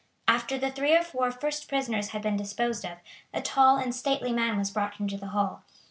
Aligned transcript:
After 0.27 0.57
the 0.57 0.71
three 0.71 0.95
or 0.97 1.03
four 1.03 1.29
first 1.29 1.69
prisoners 1.69 2.07
had 2.09 2.23
been 2.23 2.35
disposed 2.35 2.83
of, 2.85 2.97
a 3.35 3.39
tall 3.39 3.77
and 3.77 3.93
stately 3.93 4.33
man 4.33 4.57
was 4.57 4.71
brought 4.71 4.99
into 4.99 5.15
the 5.15 5.27
hall. 5.27 5.61